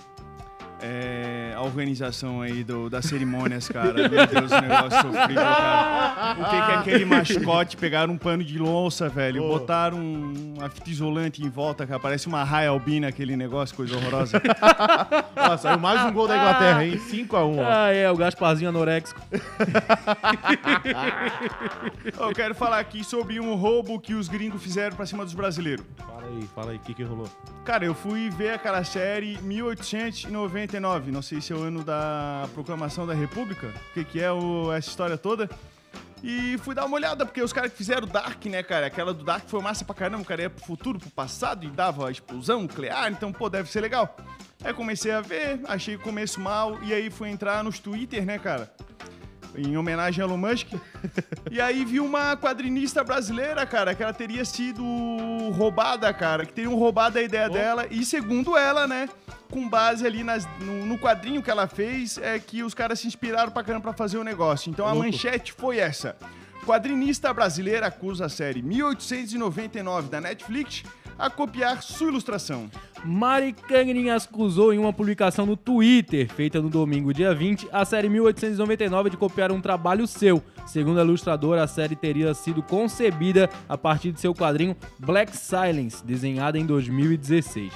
[0.85, 3.93] é, a organização aí do, das cerimônias, cara.
[3.93, 6.35] Meu Deus, o negócio sofrível, cara.
[6.39, 7.77] O que, que é aquele mascote?
[7.77, 9.47] Pegaram um pano de louça, velho, Pô.
[9.59, 11.99] botaram um- uma fita isolante em volta, cara.
[11.99, 14.41] Parece uma raia albina aquele negócio, coisa horrorosa.
[15.35, 16.97] Ó, saiu mais um gol da Inglaterra, hein?
[17.09, 17.63] 5x1, ó.
[17.65, 19.21] ah, é, o Gasparzinho anoréxico.
[22.19, 25.85] Eu quero falar aqui sobre um roubo que os gringos fizeram pra cima dos brasileiros.
[25.97, 27.27] Fala aí, fala aí, o que que rolou?
[27.65, 29.37] Cara, eu fui ver aquela série
[30.79, 34.31] 1899, não sei se é o ano da proclamação da República, o que, que é
[34.31, 35.49] o- essa história toda.
[36.23, 38.85] E fui dar uma olhada, porque os caras que fizeram Dark, né, cara?
[38.87, 41.69] Aquela do Dark foi massa pra caramba, o cara ia pro futuro, pro passado e
[41.69, 44.15] dava explosão nuclear, então, pô, deve ser legal.
[44.63, 48.39] Aí comecei a ver, achei o começo mal, e aí fui entrar nos Twitter, né,
[48.39, 48.71] cara?
[49.55, 50.67] Em homenagem a Elon Musk.
[51.51, 54.83] e aí vi uma quadrinista brasileira, cara, que ela teria sido
[55.55, 57.87] roubada, cara, que teriam roubado a ideia dela.
[57.91, 59.07] E segundo ela, né,
[59.51, 63.07] com base ali nas- no, no quadrinho que ela fez, é que os caras se
[63.07, 64.69] inspiraram pra caramba pra fazer o negócio.
[64.69, 66.15] Então a manchete foi essa.
[66.65, 70.83] Quadrinista brasileira acusa a série 1899 da Netflix
[71.17, 72.69] a copiar sua ilustração.
[73.03, 78.09] Mari Kangrin acusou em uma publicação no Twitter, feita no domingo, dia 20, a série
[78.09, 80.41] 1899 de copiar um trabalho seu.
[80.65, 86.05] Segundo a ilustradora, a série teria sido concebida a partir de seu quadrinho Black Silence,
[86.05, 87.73] desenhado em 2016.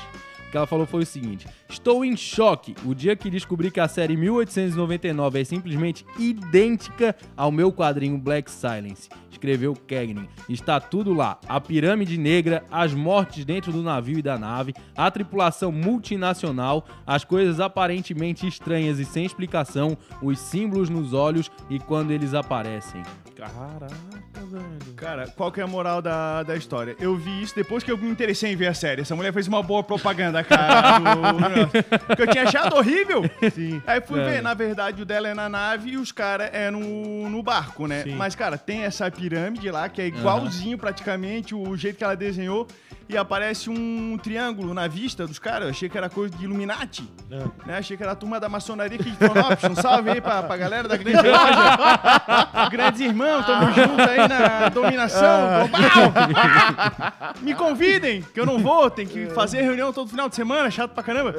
[0.51, 2.75] Que ela falou foi o seguinte: Estou em choque.
[2.85, 8.49] O dia que descobri que a série 1899 é simplesmente idêntica ao meu quadrinho Black
[8.49, 9.09] Silence.
[9.29, 10.27] Escreveu Kegnin.
[10.49, 15.09] Está tudo lá: a pirâmide negra, as mortes dentro do navio e da nave, a
[15.11, 22.11] tripulação multinacional, as coisas aparentemente estranhas e sem explicação, os símbolos nos olhos e quando
[22.11, 23.03] eles aparecem.
[23.37, 23.87] Caraca,
[24.49, 24.93] velho.
[24.95, 26.95] Cara, qual que é a moral da, da história?
[26.99, 29.01] Eu vi isso depois que eu me interessei em ver a série.
[29.01, 30.99] Essa mulher fez uma boa propaganda, cara.
[30.99, 31.67] do-
[32.07, 33.23] Porque eu tinha achado horrível.
[33.53, 33.81] Sim.
[33.85, 34.23] Aí fui É.
[34.23, 37.87] ver, na verdade, o dela é na nave e os caras é no, no barco,
[37.87, 38.03] né?
[38.15, 42.67] Mas, cara, tem essa pirâmide lá, que é igualzinho praticamente o jeito que ela desenhou.
[43.09, 45.63] E aparece um triângulo na vista dos caras.
[45.63, 47.07] Eu achei que era coisa de Illuminati.
[47.31, 47.37] É.
[47.65, 47.77] Né?
[47.77, 49.63] Achei que era a turma da maçonaria aqui de Florianópolis.
[49.63, 52.67] Um salve aí pra, pra galera da grande loja.
[52.69, 56.13] Grandes irmãos, tamo junto aí na dominação global.
[57.41, 58.89] Me convidem, que eu não vou.
[58.89, 61.33] Tem que fazer reunião todo final de semana, chato pra caramba.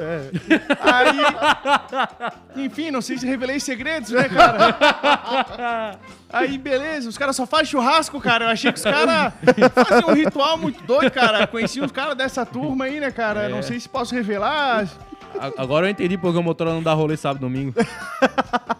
[0.81, 5.99] Aí, enfim, não sei se revelei segredos, né, cara?
[6.31, 8.45] Aí, beleza, os caras só fazem churrasco, cara.
[8.45, 9.33] Eu achei que os caras
[9.73, 11.47] faziam um ritual muito doido, cara.
[11.47, 13.49] Conheci uns caras dessa turma aí, né, cara?
[13.49, 14.87] Não sei se posso revelar.
[15.57, 17.73] Agora eu entendi porque o motor não dá rolê sábado e domingo.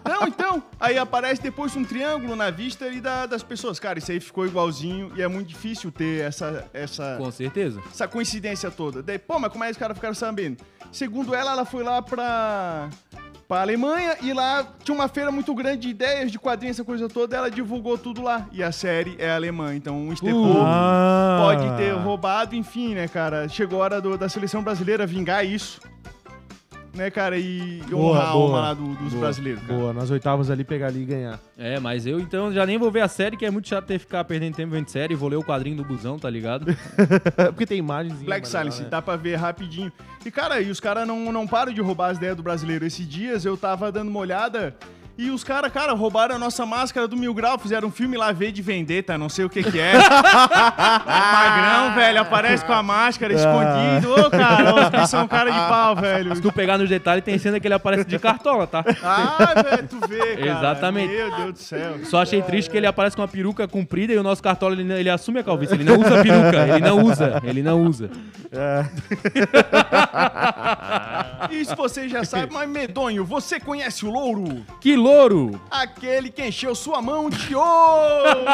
[0.07, 0.63] Não, então.
[0.79, 3.79] Aí aparece depois um triângulo na vista ali da- das pessoas.
[3.79, 7.79] Cara, isso aí ficou igualzinho e é muito difícil ter essa, essa, Com certeza.
[7.91, 9.03] essa coincidência toda.
[9.03, 10.57] Daí, pô, mas como é que os caras ficaram sabendo?
[10.91, 12.89] Segundo ela, ela foi lá pra,
[13.49, 17.09] pra Alemanha e lá tinha uma feira muito grande de ideias, de quadrinhos, essa coisa
[17.09, 17.35] toda.
[17.35, 18.47] Ela divulgou tudo lá.
[18.51, 21.39] E a série é alemã, então o Estepô Ah.
[21.41, 23.49] pode ter roubado, enfim, né, cara?
[23.49, 25.81] Chegou a hora do- da seleção brasileira vingar isso.
[26.93, 27.37] Né, cara?
[27.37, 29.73] E Boa, honrar a alma lá do- dos Boa, brasileiros, cara.
[29.79, 31.39] Boa, nas oitavas ali pegar ali e ganhar.
[31.57, 33.93] É, mas eu então já nem vou ver a série, que é muito chato ter
[33.93, 35.13] que ficar perdendo tempo vendo série.
[35.15, 36.65] Vou ler o quadrinho do busão, tá ligado?
[37.53, 38.21] Porque tem imagens.
[38.21, 39.91] Black Silence, dá pra ver rapidinho.
[40.25, 42.85] E, cara, e os caras não, não param de roubar as ideias do brasileiro.
[42.85, 44.75] Esses dias eu tava dando uma olhada
[45.19, 48.31] e os caras, cara, roubaram a nossa máscara do Mil Grau, fizeram um filme lá,
[48.31, 49.91] V de Vendetta, não sei o que que é.
[51.05, 54.13] Magrão, velho, aparece com a máscara escondido.
[54.13, 56.33] Ô, cara, os bichos são cara de pau, velho.
[56.37, 58.81] Se tu pegar nos detalhes, tem cena que ele aparece de cartola, tá?
[59.03, 60.57] Ah, velho, tu vê, cara.
[60.57, 61.13] Exatamente.
[61.13, 61.99] Meu Deus do céu.
[62.05, 64.89] Só achei triste que ele aparece com uma peruca comprida e o nosso cartola ele,
[64.93, 65.75] ele assume a calvície.
[65.75, 68.09] Ele não usa peruca, ele não usa, ele não usa.
[71.51, 74.65] Isso você já sabe, mas medonho, você conhece o louro?
[74.79, 75.08] Que louro!
[75.71, 77.65] Aquele que encheu sua mão de ouro!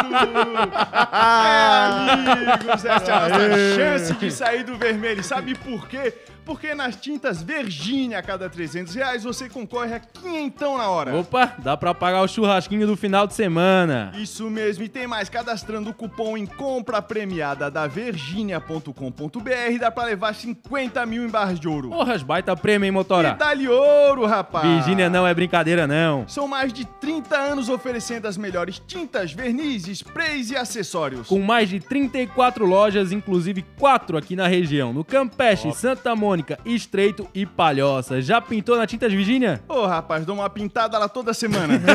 [1.13, 5.23] é, amigos, essa é a nossa chance de sair do vermelho.
[5.23, 6.13] Sabe por quê?
[6.45, 11.15] Porque nas tintas Virgínia, a cada 300 reais, você concorre a quinhentão na hora.
[11.15, 14.11] Opa, dá pra pagar o churrasquinho do final de semana.
[14.15, 15.27] Isso mesmo, e tem mais.
[15.27, 21.59] Cadastrando o cupom em compra premiada da virginia.com.br, dá pra levar 50 mil em barras
[21.59, 21.89] de ouro.
[21.89, 23.33] Porras, baita prêmio, hein, motora?
[23.33, 24.67] dá-lhe ouro, rapaz!
[24.67, 26.27] Virgínia não é brincadeira, não.
[26.27, 31.27] São mais de 30 anos oferecendo as melhores tintas, vernizes, sprays e acessórios.
[31.27, 34.93] Com mais de 34 lojas, inclusive 4 aqui na região.
[34.93, 36.34] No Campeche, Santa Mônica,
[36.65, 38.21] Estreito e Palhoça.
[38.21, 39.61] Já pintou na Tintas Virgínia?
[39.67, 41.79] Ô, rapaz, dou uma pintada lá toda semana.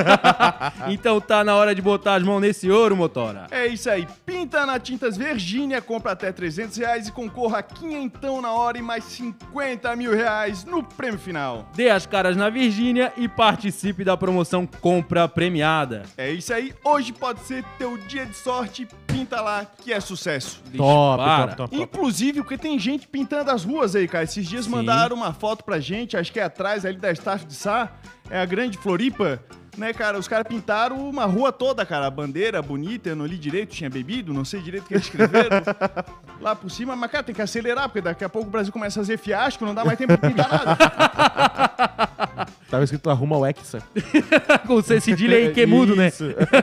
[0.88, 3.46] Então tá na hora de botar as mãos nesse ouro, motora.
[3.50, 4.06] é isso aí.
[4.24, 8.82] Pinta na Tintas Virgínia, compra até 300 reais e concorra a quinhentão na hora e
[8.82, 11.68] mais 50 mil reais no prêmio final.
[11.74, 16.02] Dê as caras na Virgínia e participe da promoção Compra Premiada.
[16.16, 16.72] É isso aí.
[16.84, 18.86] Hoje pode ser teu dia de sorte.
[19.12, 20.62] Pinta lá, que é sucesso.
[20.76, 21.76] Top, top, top, top.
[21.76, 24.24] Inclusive, porque tem gente pintando as ruas aí, cara.
[24.24, 24.70] Esses dias Sim.
[24.70, 27.92] mandaram uma foto pra gente, acho que é atrás ali da Staff de Sá,
[28.30, 29.42] é a grande Floripa,
[29.76, 30.18] né, cara?
[30.18, 32.06] Os caras pintaram uma rua toda, cara.
[32.06, 35.04] A bandeira bonita, eu não li direito, tinha bebido, não sei direito o que eles
[35.04, 35.62] escreveram.
[36.40, 39.00] lá por cima, mas, cara, tem que acelerar, porque daqui a pouco o Brasil começa
[39.00, 40.76] a fazer fiasco, não dá mais tempo de pintar nada.
[42.70, 43.82] Tava escrito arruma o Hexa.
[44.66, 46.12] Com C cedilha aí que é mudo, né?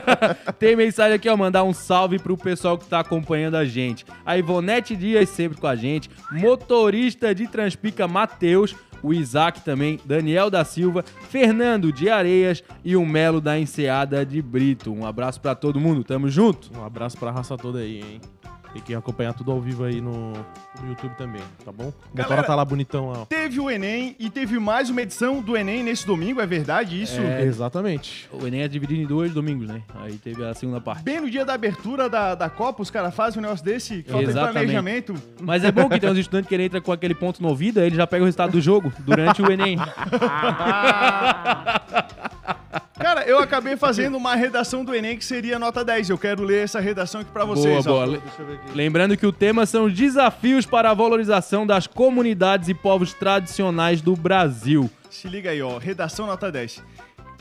[0.58, 4.06] Tem mensagem aqui, ó, mandar um salve pro pessoal que tá acompanhando a gente.
[4.24, 10.50] A Ivonete Dias sempre com a gente, motorista de Transpica Matheus, o Isaac também, Daniel
[10.50, 14.92] da Silva, Fernando de Areias e o Melo da Enseada de Brito.
[14.92, 16.70] Um abraço pra todo mundo, tamo junto.
[16.76, 18.20] Um abraço pra raça toda aí, hein?
[18.72, 21.88] Tem que acompanhar tudo ao vivo aí no, no YouTube também, tá bom?
[22.12, 23.24] O Galera- tá lá bonitão lá.
[23.26, 27.18] Teve o Enem e teve mais uma edição do Enem nesse domingo, é verdade isso?
[27.20, 28.28] Exatamente.
[28.30, 29.82] O Enem é dividido em dois domingos, né?
[30.00, 31.02] Aí teve a segunda parte.
[31.02, 34.24] Bem no dia da abertura da, da Copa, os caras fazem um negócio desse, falta
[34.24, 34.52] de Exatamente.
[34.52, 35.14] planejamento.
[35.40, 37.80] Mas é bom que tem uns estudantes que ele entra com aquele ponto no ouvido,
[37.80, 39.78] aí ele já pega o resultado do jogo durante o Enem.
[42.98, 46.10] Cara, eu acabei fazendo uma redação do Enem que seria nota 10.
[46.10, 47.84] Eu quero ler essa redação aqui pra vocês.
[47.84, 48.06] boa, ó.
[48.06, 48.22] boa.
[48.74, 54.00] Lembrando que o tema são os desafios para a valorização das comunidades e povos tradicionais
[54.00, 54.90] do Brasil.
[55.08, 55.78] Se liga aí, ó.
[55.78, 56.82] Redação nota 10.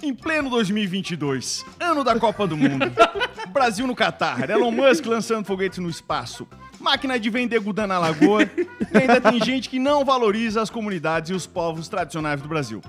[0.03, 2.85] Em pleno 2022, ano da Copa do Mundo.
[3.51, 6.47] Brasil no Catar, Elon Musk lançando foguetes no espaço.
[6.79, 8.43] Máquina de vender Gudan na Lagoa.
[8.43, 12.81] E ainda tem gente que não valoriza as comunidades e os povos tradicionais do Brasil.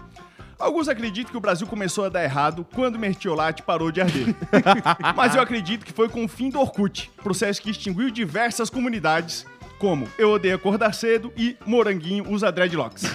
[0.59, 4.35] Alguns acreditam que o Brasil começou a dar errado quando Mertiolate parou de arder.
[5.15, 9.47] Mas eu acredito que foi com o fim do Orkut, processo que extinguiu diversas comunidades,
[9.79, 13.05] como Eu Odeio Acordar Cedo e Moranguinho Usa Dreadlocks.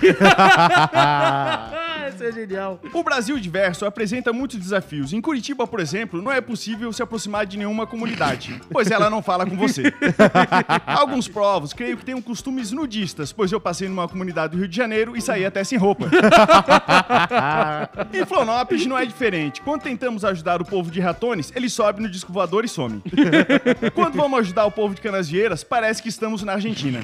[2.03, 2.79] Ah, esse é genial.
[2.91, 5.13] O Brasil Diverso apresenta muitos desafios.
[5.13, 9.21] Em Curitiba, por exemplo, não é possível se aproximar de nenhuma comunidade, pois ela não
[9.21, 9.93] fala com você.
[10.85, 14.75] Alguns povos creio que têm costumes nudistas, pois eu passei numa comunidade do Rio de
[14.75, 16.09] Janeiro e saí até sem roupa.
[18.11, 19.61] em Florianópolis não é diferente.
[19.61, 23.01] Quando tentamos ajudar o povo de ratones, ele sobe no disco voador e some.
[23.95, 26.99] Quando vamos ajudar o povo de Canasvieiras, parece que estamos na Argentina.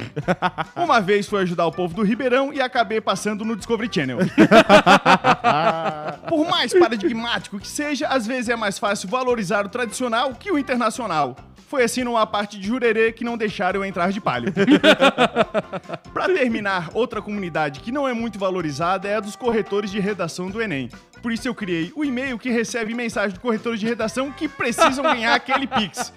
[0.75, 4.19] Uma vez fui ajudar o povo do Ribeirão e acabei passando no Discovery Channel.
[6.27, 10.57] Por mais paradigmático que seja, às vezes é mais fácil valorizar o tradicional que o
[10.57, 11.35] internacional.
[11.67, 14.51] Foi assim numa parte de Jurerê que não deixaram eu entrar de palio.
[16.11, 20.49] Pra terminar, outra comunidade que não é muito valorizada é a dos corretores de redação
[20.49, 20.89] do Enem.
[21.21, 25.03] Por isso eu criei o e-mail que recebe mensagem de corretores de redação que precisam
[25.03, 26.11] ganhar aquele Pix.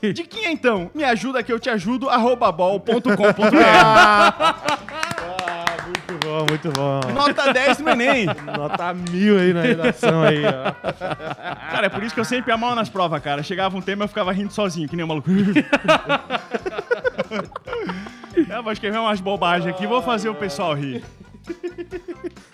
[0.00, 0.90] De quem então?
[0.94, 2.94] Me ajuda que eu te ajudo, arroba bol.com.br.
[6.54, 7.00] Muito bom.
[7.12, 8.26] Nota 10 no Enem.
[8.56, 10.72] Nota mil aí na redação aí, ó.
[11.72, 13.42] Cara, é por isso que eu sempre ia mal nas provas, cara.
[13.42, 15.28] Chegava um tema eu ficava rindo sozinho, que nem um maluco.
[18.48, 21.04] eu vou escrever umas bobagens aqui, vou fazer o pessoal rir.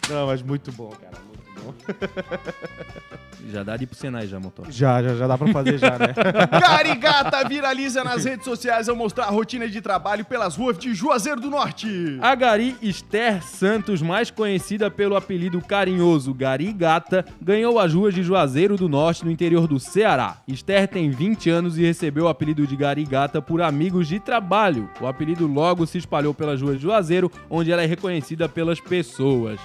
[0.09, 1.19] Não, mas muito bom, cara,
[1.61, 1.75] bom.
[3.49, 4.67] Já dá de ir pro Senai já, motor.
[4.71, 6.15] Já, já, já dá pra fazer já, né?
[6.61, 11.41] Garigata viraliza nas redes sociais ao mostrar a rotina de trabalho pelas ruas de Juazeiro
[11.41, 12.19] do Norte.
[12.21, 18.23] A Gari Esther Santos, mais conhecida pelo apelido carinhoso Gari Gata, ganhou as ruas de
[18.23, 20.37] Juazeiro do Norte, no interior do Ceará.
[20.47, 24.89] Esther tem 20 anos e recebeu o apelido de Gari Gata por amigos de trabalho.
[25.01, 29.59] O apelido logo se espalhou pelas ruas de Juazeiro, onde ela é reconhecida pelas pessoas.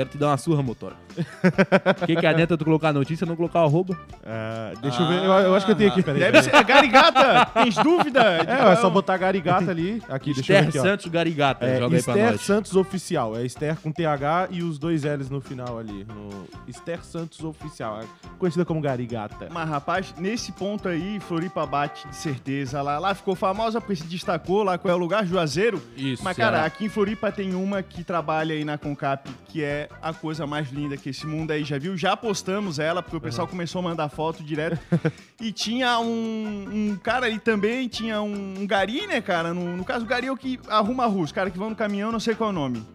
[0.00, 0.96] Quero te dar uma surra, motora.
[2.02, 3.98] O que, que adianta tu colocar a notícia e não colocar o arroba?
[4.24, 6.20] Ah, deixa eu ver, eu, eu acho que eu tenho aqui, peraí.
[6.20, 6.64] Deve ser.
[6.64, 8.20] Garigata, tens dúvida?
[8.50, 10.02] É, é só botar Garigata ali.
[10.08, 10.82] Aqui, deixa eu Esther ver aqui, ó.
[10.82, 12.40] Santos Garigata, É, joga aí pra Esther nós.
[12.40, 13.36] Santos Oficial.
[13.36, 16.04] É Esther com TH e os dois L's no final ali.
[16.04, 18.00] No Esther Santos Oficial.
[18.00, 18.04] é
[18.38, 19.48] Conhecida como Garigata.
[19.50, 22.80] Mas, rapaz, nesse ponto aí, Floripa bate de certeza.
[22.80, 25.82] Lá, lá ficou famosa porque se destacou lá qual é o lugar, Juazeiro.
[25.96, 26.66] Isso, Mas, cara, Ceará.
[26.66, 30.70] aqui em Floripa tem uma que trabalha aí na Concap, que é a coisa mais
[30.70, 31.96] linda que esse mundo aí já viu.
[31.96, 34.78] Já postamos ela, porque o pessoal começou a mandar foto direto.
[35.40, 39.52] e tinha um, um cara ali também, tinha um, um gari, né, cara?
[39.52, 41.24] No, no caso, o gari é o que arruma a rua.
[41.24, 42.86] Os caras que vão no caminhão, não sei qual é o nome.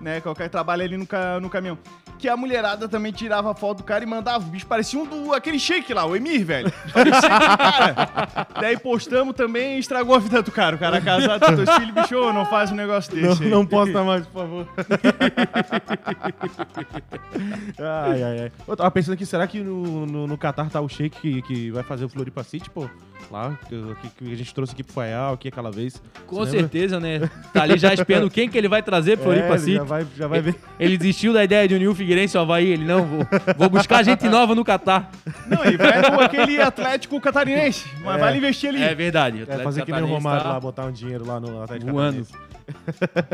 [0.00, 1.78] Né, qualquer trabalho ali no, ca- no caminhão.
[2.18, 4.44] Que a mulherada também tirava foto do cara e mandava.
[4.44, 6.72] O bicho parecia um do aquele shake lá, o Emir, velho.
[6.92, 8.46] Parecia cara.
[8.60, 10.76] Daí postamos também e estragou a vida do cara.
[10.76, 13.44] O cara casado com dois filhos, bicho, não faz um negócio Não, desse.
[13.44, 13.50] aí.
[13.50, 14.68] não posta mais, por favor.
[17.78, 18.52] ai, ai, ai.
[18.66, 21.70] Eu tava pensando aqui, será que no, no, no Qatar tá o Sheik que, que
[21.70, 22.88] vai fazer o Floripa City, pô?
[23.30, 23.82] Lá, que,
[24.18, 26.00] que a gente trouxe aqui pro Faial, aqui aquela vez.
[26.26, 27.20] Com certeza, né?
[27.54, 29.73] Tá ali já espiando quem que ele vai trazer pro Floripa É, City.
[29.76, 30.54] Já vai, já vai ver.
[30.78, 32.66] Ele desistiu da ideia de unir o Figueirense ao Havaí.
[32.68, 35.10] Ele, não, vou, vou buscar gente nova no Catar.
[35.46, 37.86] Não, ele vai com aquele Atlético catarinense.
[38.04, 38.18] Mas É.
[38.20, 38.82] vale investir ali.
[38.82, 39.44] É verdade.
[39.48, 41.92] É fazer que nem o Catarinense Romário tá lá, botar um dinheiro lá no Atlético
[41.92, 42.24] Voando.
[42.26, 42.54] Catarinense.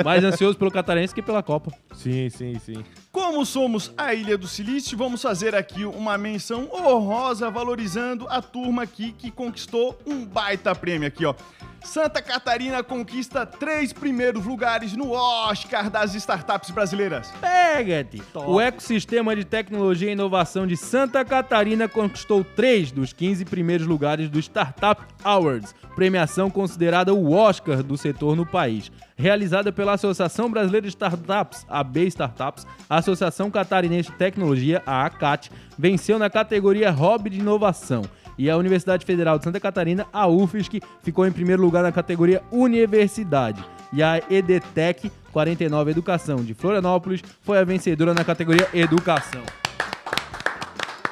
[0.04, 1.70] Mais ansioso pelo Catarense que pela Copa.
[1.94, 2.84] Sim, sim, sim.
[3.12, 8.84] Como somos a Ilha do Silício, vamos fazer aqui uma menção honrosa valorizando a turma
[8.84, 11.34] aqui que conquistou um baita prêmio aqui, ó.
[11.82, 17.32] Santa Catarina conquista três primeiros lugares no Oscar das startups brasileiras.
[17.40, 18.22] Pega-te!
[18.34, 24.28] O ecossistema de tecnologia e inovação de Santa Catarina conquistou três dos 15 primeiros lugares
[24.28, 28.92] do Startup Awards, premiação considerada o Oscar do setor no país.
[29.16, 35.04] Realizada pela Associação Brasileira de Startups, a B Startups, a Associação Catarinense de Tecnologia, a
[35.04, 38.02] ACAT, venceu na categoria Hobby de Inovação.
[38.38, 42.42] E a Universidade Federal de Santa Catarina, a UFSC, ficou em primeiro lugar na categoria
[42.50, 43.62] Universidade.
[43.92, 49.42] E a EDTEC 49 Educação de Florianópolis foi a vencedora na categoria Educação.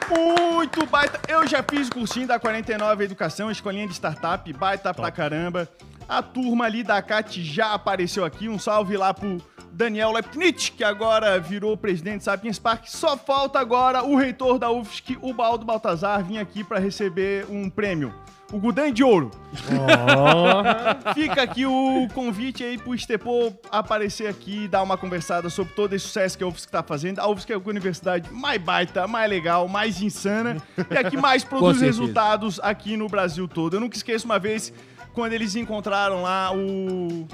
[0.08, 1.20] Muito baita.
[1.28, 5.68] Eu já fiz o cursinho da 49 Educação, escolinha de startup, baita pra caramba.
[6.08, 8.48] A turma ali da CAT já apareceu aqui.
[8.48, 9.36] Um salve lá pro
[9.70, 12.86] Daniel Lepnitz, que agora virou presidente do Sapiens Park.
[12.86, 17.68] Só falta agora o reitor da UFSC, o Baldo Baltazar, vir aqui para receber um
[17.68, 18.14] prêmio.
[18.50, 19.30] O Gudan de Ouro.
[21.12, 25.92] Fica aqui o convite aí pro Estepô aparecer aqui e dar uma conversada sobre todo
[25.92, 27.18] esse sucesso que a UFSC tá fazendo.
[27.18, 30.56] A UFSC é a universidade mais baita, mais legal, mais insana
[30.90, 33.76] e a que mais produz resultados aqui no Brasil todo.
[33.76, 34.72] Eu nunca esqueço uma vez
[35.18, 37.26] quando eles encontraram lá o,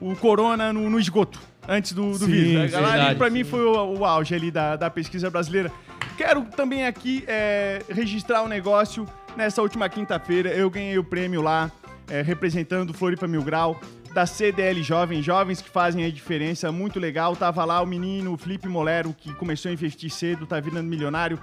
[0.00, 2.70] o corona no, no esgoto, antes do, do Sim, vírus.
[2.70, 5.68] Verdade, pra mim foi o, o auge ali da, da pesquisa brasileira.
[6.16, 9.08] Quero também aqui é, registrar um negócio.
[9.36, 11.68] Nessa última quinta-feira eu ganhei o prêmio lá,
[12.08, 13.80] é, representando o Floripa Mil Grau,
[14.14, 17.34] da CDL Jovem, jovens que fazem a diferença, muito legal.
[17.34, 21.40] Tava lá o menino Felipe Molero, que começou a investir cedo, tá virando milionário.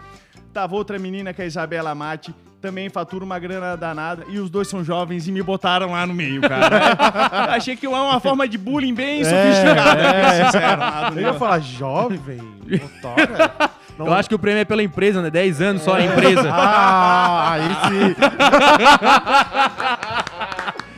[0.53, 4.25] Tava outra menina que é a Isabela Mate, também fatura uma grana danada.
[4.29, 7.49] E os dois são jovens e me botaram lá no meio, cara.
[7.55, 10.45] Achei que é uma forma de bullying bem sofisticada, é.
[10.45, 10.79] sincero.
[10.79, 12.19] lá do Eu ia falar, jovem,
[12.67, 13.51] motora.
[13.97, 15.29] Não- Eu acho que o prêmio é pela empresa, né?
[15.29, 16.49] 10 anos só a empresa.
[16.51, 18.15] Ah, aí sim.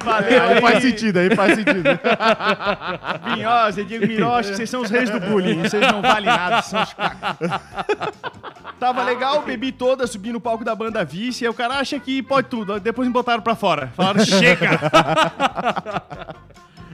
[0.03, 1.83] Valeu Aí faz aí, sentido, aí faz sentido.
[3.35, 5.61] Vinhosa, Diego Miroche, vocês são os reis do bullying.
[5.61, 7.49] Vocês não valem nada, são os cacos.
[8.81, 11.99] Tava legal, bebi toda, subi no palco da banda Vice, e aí o cara acha
[11.99, 12.79] que pode tudo.
[12.79, 13.89] Depois me botaram pra fora.
[13.95, 14.69] Falaram, chega!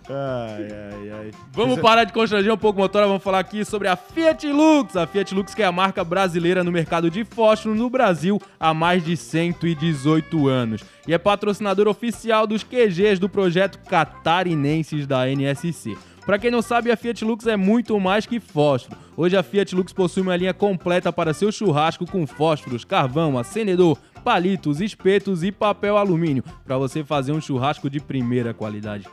[0.09, 1.31] Ai, ai, ai.
[1.53, 3.07] Vamos parar de constranger um pouco, motora.
[3.07, 4.97] Vamos falar aqui sobre a Fiat Lux.
[4.97, 8.73] A Fiat Lux, que é a marca brasileira no mercado de fósforo no Brasil há
[8.73, 10.83] mais de 118 anos.
[11.07, 15.97] E é patrocinador oficial dos QGs do projeto Catarinenses da NSC.
[16.27, 18.99] Pra quem não sabe, a Fiat Lux é muito mais que fósforo.
[19.15, 23.97] Hoje a Fiat Lux possui uma linha completa para seu churrasco com fósforos, carvão, acendedor,
[24.25, 29.07] palitos, espetos e papel alumínio para você fazer um churrasco de primeira qualidade.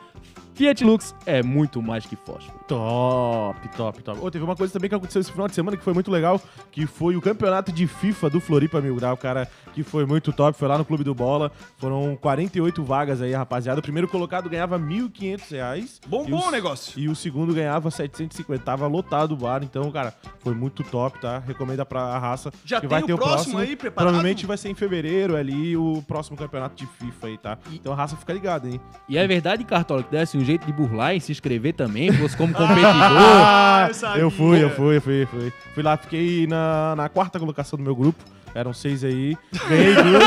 [0.55, 2.59] Fiat Lux é muito mais que fósforo.
[2.67, 4.19] Top, top, top.
[4.25, 6.41] Ô, teve uma coisa também que aconteceu esse final de semana que foi muito legal,
[6.71, 10.57] que foi o campeonato de FIFA do Floripa Mil Grau, cara, que foi muito top.
[10.57, 11.51] Foi lá no Clube do Bola.
[11.77, 13.79] Foram 48 vagas aí, rapaziada.
[13.79, 16.01] O primeiro colocado ganhava 1.500 reais.
[16.07, 16.99] Bom, bom o- negócio.
[16.99, 18.63] E o segundo ganhava 750.
[18.63, 21.37] Tava lotado o bar, então, cara, foi muito top, tá?
[21.45, 22.51] Recomenda pra a raça.
[22.65, 24.09] Já que tem vai o ter próximo aí preparado?
[24.09, 27.57] Provavelmente vai ser em fevereiro ali, o próximo campeonato de FIFA aí, tá?
[27.71, 28.81] Então a raça fica ligada, hein?
[29.07, 32.35] E é verdade, Cartola, que desse um jeito de burlar e se inscrever também, fosse
[32.35, 32.85] como competidor.
[33.47, 35.53] Ah, eu eu fui, eu fui, eu fui, fui.
[35.73, 38.23] Fui lá, fiquei na, na quarta colocação do meu grupo.
[38.55, 39.37] Eram seis aí.
[39.67, 40.23] Ganhei duas.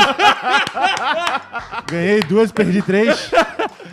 [1.87, 3.31] Ganhei duas, perdi três.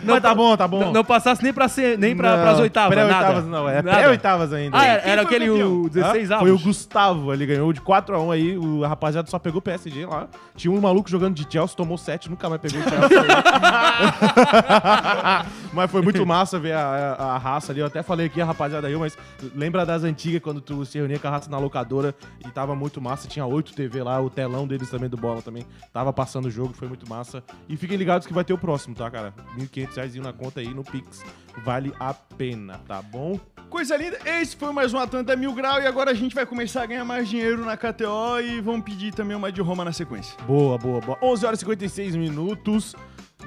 [0.03, 0.79] Mas tá bom, tá bom.
[0.79, 3.47] Não, não passasse nem, pra ser, nem pra, pras oitavas, Pré-oitavas nada.
[3.47, 4.77] não, é pré-oitavas ainda.
[4.77, 6.35] Ah, era, Quem era foi aquele o 16 Hã?
[6.35, 6.47] avos.
[6.47, 10.27] Foi o Gustavo, ele ganhou de 4x1 aí, o rapaziada só pegou PSG lá.
[10.55, 13.09] Tinha um maluco jogando de Chelsea, tomou 7, nunca mais pegou o Chelsea.
[15.73, 17.81] mas foi muito massa ver a, a- a raça ali.
[17.81, 19.17] Eu até falei aqui, a rapaziada aí, mas
[19.55, 22.13] lembra das antigas, quando tu se reunia com a raça na locadora
[22.45, 23.27] e tava muito massa.
[23.27, 25.65] Tinha 8 TV lá, o telão deles também do bola também.
[25.91, 27.43] Tava passando o jogo, foi muito massa.
[27.67, 29.33] E fiquem ligados que vai ter o próximo, tá, cara?
[29.57, 31.23] 1.500 reais na conta aí no Pix.
[31.63, 33.39] Vale a pena, tá bom?
[33.69, 34.17] Coisa linda.
[34.25, 37.03] Esse foi mais um Atlanta Mil Grau e agora a gente vai começar a ganhar
[37.03, 40.37] mais dinheiro na KTO e vamos pedir também uma de Roma na sequência.
[40.45, 41.17] Boa, boa, boa.
[41.21, 42.95] 11 horas e 56 minutos.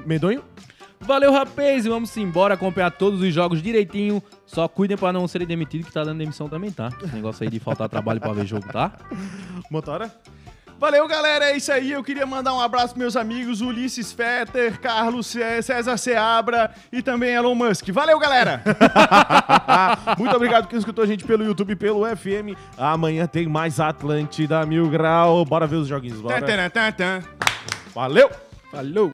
[0.04, 0.42] Medonho?
[1.02, 4.22] Valeu, rapaz, e vamos embora acompanhar todos os jogos direitinho.
[4.44, 6.90] Só cuidem pra não serem demitidos, que tá dando demissão também, tá?
[7.02, 8.92] Esse negócio aí de faltar trabalho pra ver jogo, tá?
[9.70, 10.14] Motora?
[10.80, 11.44] Valeu, galera.
[11.50, 11.92] É isso aí.
[11.92, 17.02] Eu queria mandar um abraço pros meus amigos Ulisses Fetter, Carlos Cé- César Seabra e
[17.02, 17.90] também Elon Musk.
[17.90, 18.62] Valeu, galera!
[20.18, 22.56] Muito obrigado quem escutou a gente pelo YouTube e pelo FM.
[22.78, 25.44] Amanhã tem mais Atlântida Mil Grau.
[25.44, 26.36] Bora ver os joguinhos, bora.
[27.94, 28.30] Valeu!
[28.70, 29.08] Falou!